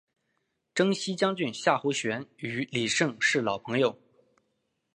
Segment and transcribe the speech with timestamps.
[0.73, 4.01] 征西将军夏侯玄与李胜是老朋友。